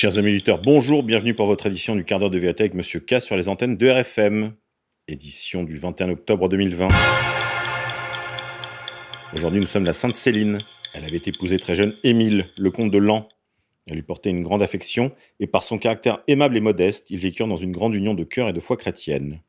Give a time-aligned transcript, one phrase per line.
[0.00, 3.00] Chers amis auditeurs, bonjour, bienvenue pour votre édition du quart d'heure de vérité avec Monsieur
[3.00, 4.52] K sur les antennes de RFM,
[5.08, 6.86] édition du 21 octobre 2020.
[9.34, 10.58] Aujourd'hui, nous sommes la Sainte Céline.
[10.94, 13.28] Elle avait épousé très jeune Émile, le comte de Lan.
[13.88, 15.10] Elle lui portait une grande affection,
[15.40, 18.48] et par son caractère aimable et modeste, ils vécurent dans une grande union de cœur
[18.48, 19.40] et de foi chrétienne.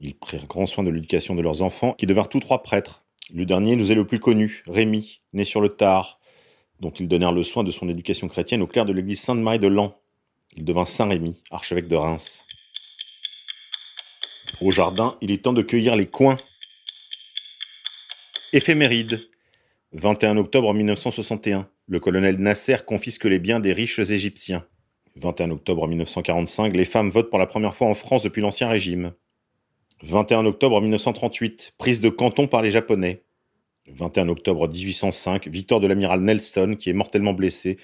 [0.00, 3.04] Ils prirent grand soin de l'éducation de leurs enfants, qui devinrent tous trois prêtres.
[3.34, 6.20] Le dernier nous est le plus connu, Rémi, né sur le tard,
[6.80, 9.68] dont ils donnèrent le soin de son éducation chrétienne au clerc de l'église Sainte-Marie de
[9.68, 9.96] Lan.
[10.56, 12.44] Il devint Saint Rémy, archevêque de Reims.
[14.60, 16.36] Au jardin, il est temps de cueillir les coins.
[18.52, 19.28] Éphéméride.
[19.92, 21.68] 21 octobre 1961.
[21.86, 24.64] Le colonel Nasser confisque les biens des riches égyptiens.
[25.16, 26.74] 21 octobre 1945.
[26.74, 29.12] Les femmes votent pour la première fois en France depuis l'Ancien Régime.
[30.02, 31.74] 21 octobre 1938.
[31.78, 33.22] Prise de Canton par les Japonais.
[33.88, 37.78] 21 octobre 1805, victoire de l'amiral Nelson qui est mortellement blessé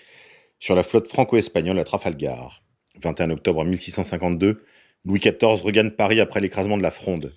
[0.58, 2.62] sur la flotte franco-espagnole à Trafalgar.
[3.02, 4.64] 21 octobre 1652,
[5.04, 7.34] Louis XIV regagne Paris après l'écrasement de la Fronde.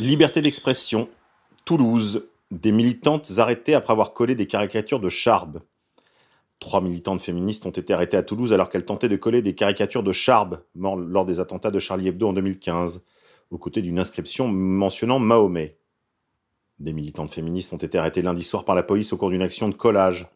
[0.00, 1.08] Liberté d'expression.
[1.64, 2.28] Toulouse.
[2.50, 5.62] Des militantes arrêtées après avoir collé des caricatures de Charbe.
[6.60, 10.02] Trois militantes féministes ont été arrêtées à Toulouse alors qu'elles tentaient de coller des caricatures
[10.02, 13.04] de Charbe, mort lors des attentats de Charlie Hebdo en 2015,
[13.50, 15.78] aux côtés d'une inscription mentionnant Mahomet.
[16.82, 19.68] Des militantes féministes ont été arrêtées lundi soir par la police au cours d'une action
[19.68, 20.26] de collage.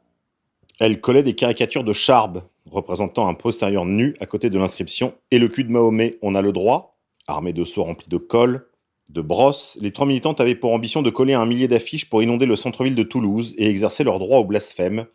[0.78, 5.40] Elles collaient des caricatures de Charbe, représentant un postérieur nu à côté de l'inscription Et
[5.40, 7.00] le cul de Mahomet, on a le droit?
[7.26, 8.68] Armées de seaux remplis de colle,
[9.08, 12.46] de brosses, les trois militantes avaient pour ambition de coller un millier d'affiches pour inonder
[12.46, 15.06] le centre-ville de Toulouse et exercer leur droit au blasphème,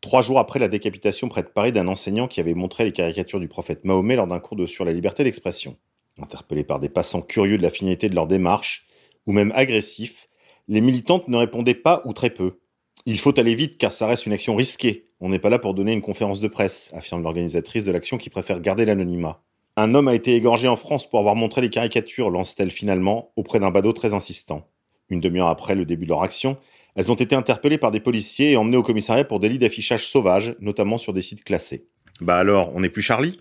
[0.00, 3.38] trois jours après la décapitation près de Paris d'un enseignant qui avait montré les caricatures
[3.38, 5.76] du prophète Mahomet lors d'un cours sur la liberté d'expression.
[6.20, 8.88] Interpellés par des passants curieux de la finalité de leur démarche,
[9.26, 10.26] ou même agressifs,
[10.70, 12.60] les militantes ne répondaient pas ou très peu.
[13.04, 15.08] Il faut aller vite car ça reste une action risquée.
[15.20, 18.30] On n'est pas là pour donner une conférence de presse, affirme l'organisatrice de l'action qui
[18.30, 19.42] préfère garder l'anonymat.
[19.76, 23.58] Un homme a été égorgé en France pour avoir montré les caricatures, lance-t-elle finalement, auprès
[23.58, 24.68] d'un badaud très insistant.
[25.08, 26.56] Une demi-heure après le début de leur action,
[26.94, 30.54] elles ont été interpellées par des policiers et emmenées au commissariat pour délit d'affichage sauvage,
[30.60, 31.88] notamment sur des sites classés.
[32.20, 33.40] Bah alors, on n'est plus Charlie?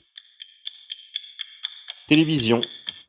[2.07, 2.61] Télévision.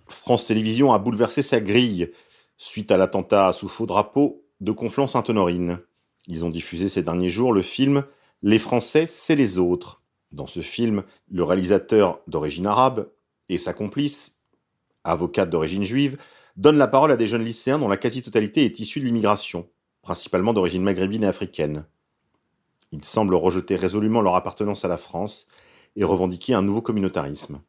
[0.09, 2.11] France Télévisions a bouleversé sa grille
[2.61, 5.79] suite à l'attentat sous faux drapeau de Conflans-Sainte-Honorine.
[6.27, 8.05] Ils ont diffusé ces derniers jours le film
[8.43, 10.03] Les Français, c'est les autres.
[10.31, 13.11] Dans ce film, le réalisateur d'origine arabe
[13.49, 14.37] et sa complice,
[15.05, 16.19] avocate d'origine juive,
[16.57, 19.67] donnent la parole à des jeunes lycéens dont la quasi-totalité est issue de l'immigration,
[20.03, 21.87] principalement d'origine maghrébine et africaine.
[22.93, 25.49] Ils semblent rejeter résolument leur appartenance à la France
[25.97, 27.63] et revendiquer un nouveau communautarisme.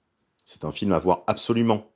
[0.44, 1.94] C'est un film à voir absolument,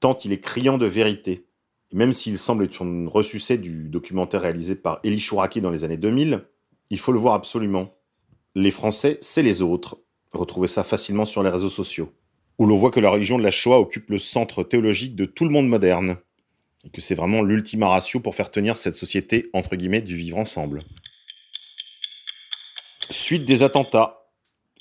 [0.00, 1.45] tant il est criant de vérité
[1.92, 5.96] même s'il semble être une ressucée du documentaire réalisé par Elie Chouraki dans les années
[5.96, 6.44] 2000,
[6.90, 7.94] il faut le voir absolument.
[8.54, 9.98] Les Français, c'est les autres.
[10.32, 12.12] Retrouvez ça facilement sur les réseaux sociaux.
[12.58, 15.44] Où l'on voit que la religion de la Shoah occupe le centre théologique de tout
[15.44, 16.16] le monde moderne.
[16.84, 20.38] Et que c'est vraiment l'ultima ratio pour faire tenir cette société, entre guillemets, du vivre
[20.38, 20.84] ensemble.
[23.10, 24.26] Suite des attentats.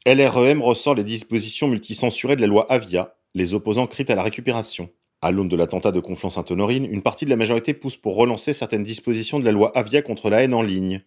[0.05, 4.89] LREM ressort les dispositions multicensurées de la loi Avia, les opposants crient à la récupération.
[5.21, 8.83] À l'aune de l'attentat de Conflans-Sainte-Honorine, une partie de la majorité pousse pour relancer certaines
[8.83, 11.03] dispositions de la loi Avia contre la haine en ligne,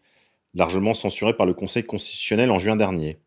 [0.54, 3.20] largement censurée par le Conseil constitutionnel en juin dernier.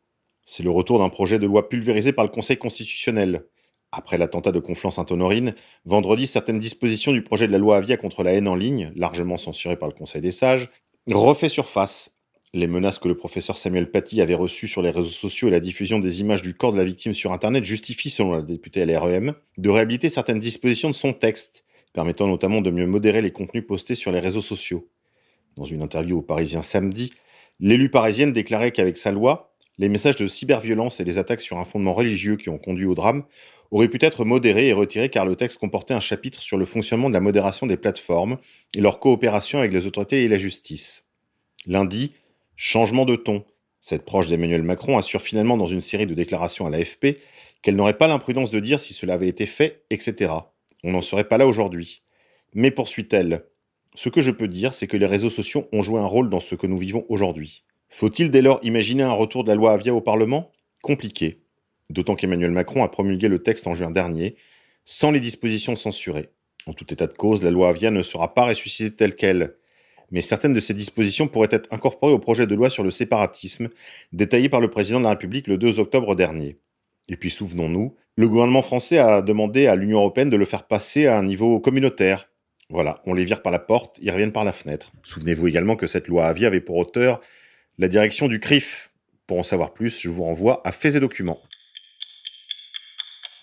[0.44, 3.46] C'est le retour d'un projet de loi pulvérisé par le Conseil constitutionnel.
[3.92, 5.54] Après l'attentat de Conflans-Sainte-Honorine,
[5.86, 9.38] vendredi, certaines dispositions du projet de la loi Avia contre la haine en ligne, largement
[9.38, 10.70] censurée par le Conseil des sages,
[11.08, 12.21] refait surface
[12.54, 15.62] les menaces que le professeur Samuel Paty avait reçues sur les réseaux sociaux et la
[15.62, 19.34] diffusion des images du corps de la victime sur Internet justifient, selon la députée LREM,
[19.58, 21.64] de réhabiliter certaines dispositions de son texte,
[21.94, 24.90] permettant notamment de mieux modérer les contenus postés sur les réseaux sociaux.
[25.56, 27.14] Dans une interview au Parisien samedi,
[27.60, 31.66] l'élu parisienne déclarait qu'avec sa loi, les messages de cyberviolence et les attaques sur un
[31.66, 33.24] fondement religieux qui ont conduit au drame
[33.72, 37.10] auraient pu être modérés et retirés car le texte comportait un chapitre sur le fonctionnement
[37.10, 38.38] de la modération des plateformes
[38.74, 41.08] et leur coopération avec les autorités et la justice.
[41.66, 42.14] Lundi,
[42.64, 43.44] Changement de ton.
[43.80, 47.18] Cette proche d'Emmanuel Macron assure finalement dans une série de déclarations à l'AFP
[47.64, 50.32] qu'elle n'aurait pas l'imprudence de dire si cela avait été fait, etc.
[50.84, 52.04] On n'en serait pas là aujourd'hui.
[52.54, 53.46] Mais poursuit-elle,
[53.96, 56.40] ce que je peux dire, c'est que les réseaux sociaux ont joué un rôle dans
[56.40, 57.64] ce que nous vivons aujourd'hui.
[57.90, 60.52] Faut-il dès lors imaginer un retour de la loi Avia au Parlement?
[60.84, 61.42] Compliqué.
[61.90, 64.36] D'autant qu'Emmanuel Macron a promulgué le texte en juin dernier,
[64.86, 66.30] sans les dispositions censurées.
[66.68, 69.56] En tout état de cause, la loi Avia ne sera pas ressuscitée telle qu'elle,
[70.12, 73.70] mais certaines de ces dispositions pourraient être incorporées au projet de loi sur le séparatisme,
[74.12, 76.58] détaillé par le président de la République le 2 octobre dernier.
[77.08, 81.08] Et puis souvenons-nous, le gouvernement français a demandé à l'Union européenne de le faire passer
[81.08, 82.30] à un niveau communautaire.
[82.70, 84.92] Voilà, on les vire par la porte, ils reviennent par la fenêtre.
[85.04, 87.20] Souvenez-vous également que cette loi Avia avait pour auteur
[87.78, 88.92] la direction du CRIF,
[89.28, 91.42] Pour en savoir plus, je vous renvoie à Faits et Documents.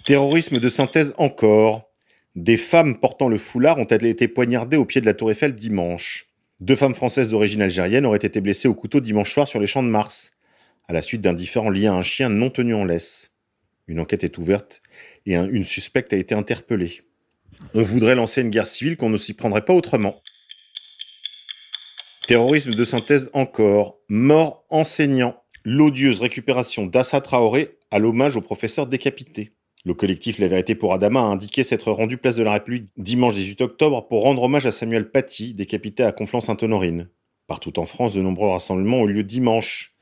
[0.05, 1.91] Terrorisme de synthèse encore.
[2.35, 6.28] Des femmes portant le foulard ont été poignardées au pied de la Tour Eiffel dimanche?
[6.61, 9.83] Deux femmes françaises d'origine algérienne auraient été blessées au couteau dimanche soir sur les champs
[9.83, 10.33] de Mars,
[10.89, 13.33] à la suite d'un différent lié à un chien non tenu en laisse.
[13.87, 14.81] Une enquête est ouverte
[15.25, 17.03] et une suspecte a été interpellée.
[17.75, 20.21] On voudrait lancer une guerre civile qu'on ne s'y prendrait pas autrement.
[22.27, 23.99] Terrorisme de synthèse encore.
[24.09, 25.43] Mort enseignant.
[25.65, 29.53] L'odieuse récupération d'Assa Traoré à l'hommage au professeur décapité.
[29.89, 33.33] Le collectif La Vérité pour Adama a indiqué s'être rendu place de la République dimanche
[33.33, 37.09] 18 octobre pour rendre hommage à Samuel Paty, décapité à Conflans-Sainte-Honorine.
[37.47, 39.95] Partout en France, de nombreux rassemblements ont lieu dimanche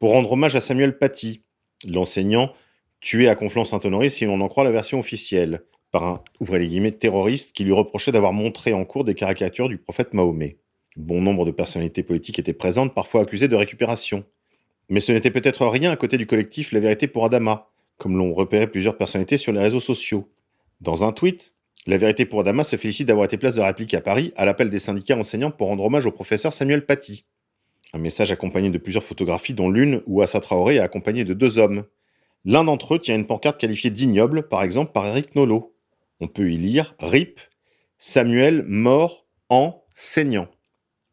[0.00, 1.44] pour rendre hommage à Samuel Paty,
[1.86, 2.52] l'enseignant
[3.00, 5.62] tué à Conflans-Sainte-Honorine si l'on en croit la version officielle,
[5.92, 9.68] par un, ouvrez les guillemets, terroriste qui lui reprochait d'avoir montré en cours des caricatures
[9.68, 10.58] du prophète Mahomet.
[10.96, 14.24] Bon nombre de personnalités politiques étaient présentes, parfois accusées de récupération.
[14.88, 17.69] Mais ce n'était peut-être rien à côté du collectif La Vérité pour Adama,
[18.00, 20.28] comme l'ont repéré plusieurs personnalités sur les réseaux sociaux.
[20.80, 21.54] Dans un tweet,
[21.86, 24.70] La Vérité pour Adama se félicite d'avoir été place de réplique à Paris à l'appel
[24.70, 27.26] des syndicats enseignants pour rendre hommage au professeur Samuel Paty.
[27.92, 31.58] Un message accompagné de plusieurs photographies dont l'une où Assa Traoré est accompagné de deux
[31.58, 31.84] hommes.
[32.46, 35.74] L'un d'entre eux tient une pancarte qualifiée d'ignoble, par exemple par Eric Nolot.
[36.20, 37.38] On peut y lire RIP,
[37.98, 40.48] Samuel mort en saignant.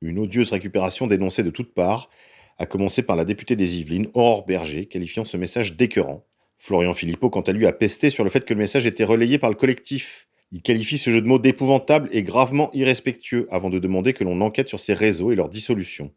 [0.02, 2.10] Une odieuse récupération dénoncée de toutes parts,
[2.58, 6.26] à commencer par la députée des Yvelines, Aurore Berger, qualifiant ce message d'écœurant.
[6.58, 9.38] Florian Philippot, quant à lui, a pesté sur le fait que le message était relayé
[9.38, 10.28] par le collectif.
[10.52, 14.42] Il qualifie ce jeu de mots d'épouvantable et gravement irrespectueux avant de demander que l'on
[14.42, 16.12] enquête sur ces réseaux et leur dissolution.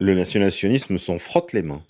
[0.00, 1.82] Le national-sionisme s'en frotte les mains.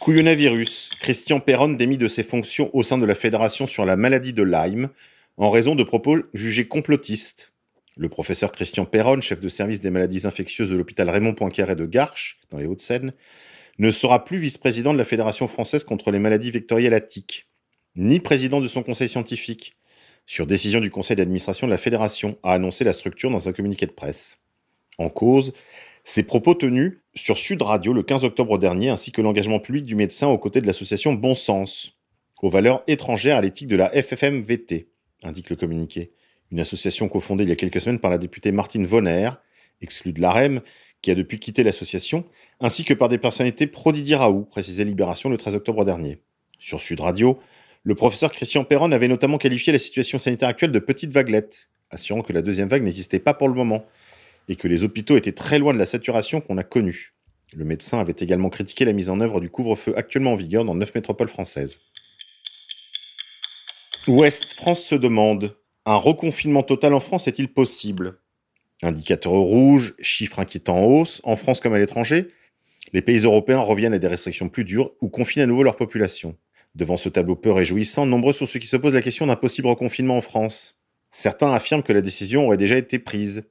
[0.00, 0.90] Couillonavirus.
[1.00, 4.42] Christian Perron démis de ses fonctions au sein de la Fédération sur la maladie de
[4.42, 4.90] Lyme
[5.38, 7.52] en raison de propos jugés complotistes.
[7.96, 11.86] Le professeur Christian Perron, chef de service des maladies infectieuses de l'hôpital Raymond Poincaré de
[11.86, 13.14] Garches, dans les Hauts-de-Seine,
[13.78, 17.00] ne sera plus vice-président de la Fédération française contre les maladies vectorielles à
[17.96, 19.76] ni président de son conseil scientifique,
[20.26, 23.86] sur décision du conseil d'administration de la Fédération, a annoncé la structure dans un communiqué
[23.86, 24.38] de presse.
[24.98, 25.52] En cause,
[26.02, 29.94] ces propos tenus sur Sud Radio le 15 octobre dernier, ainsi que l'engagement public du
[29.94, 31.98] médecin aux côtés de l'association Bon Sens,
[32.42, 34.88] aux valeurs étrangères à l'éthique de la FFMVT,
[35.22, 36.12] indique le communiqué.
[36.50, 39.30] Une association cofondée il y a quelques semaines par la députée Martine Vonner,
[39.80, 40.60] exclue de l'AREM,
[41.04, 42.24] qui a depuis quitté l'association,
[42.60, 46.22] ainsi que par des personnalités pro-Didier Raoult, précisait Libération le 13 octobre dernier.
[46.58, 47.38] Sur Sud Radio,
[47.82, 52.22] le professeur Christian Perron avait notamment qualifié la situation sanitaire actuelle de petite vaguelette, assurant
[52.22, 53.84] que la deuxième vague n'existait pas pour le moment,
[54.48, 57.12] et que les hôpitaux étaient très loin de la saturation qu'on a connue.
[57.54, 60.74] Le médecin avait également critiqué la mise en œuvre du couvre-feu actuellement en vigueur dans
[60.74, 61.82] neuf métropoles françaises.
[64.08, 65.54] Ouest France se demande
[65.84, 68.20] un reconfinement total en France est-il possible?
[68.84, 72.28] Indicateurs rouges, chiffres inquiétants en hausse, en France comme à l'étranger,
[72.92, 76.36] les pays européens reviennent à des restrictions plus dures ou confinent à nouveau leur population.
[76.74, 79.68] Devant ce tableau peu réjouissant, nombreux sont ceux qui se posent la question d'un possible
[79.68, 80.80] reconfinement en France.
[81.10, 83.44] Certains affirment que la décision aurait déjà été prise.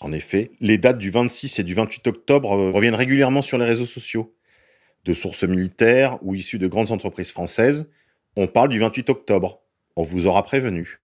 [0.00, 3.86] En effet, les dates du 26 et du 28 octobre reviennent régulièrement sur les réseaux
[3.86, 4.34] sociaux.
[5.04, 7.90] De sources militaires ou issues de grandes entreprises françaises,
[8.36, 9.62] on parle du 28 octobre.
[9.94, 11.00] On vous aura prévenu.